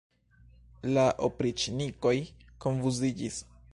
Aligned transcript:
La 0.95 1.03
opriĉnikoj 1.27 2.15
konfuziĝis. 2.67 3.43